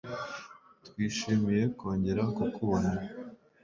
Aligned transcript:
Twishimiye 0.87 1.63
kongera 1.79 2.21
kukubona 2.35 2.91